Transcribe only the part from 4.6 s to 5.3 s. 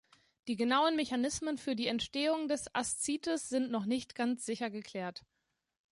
geklärt.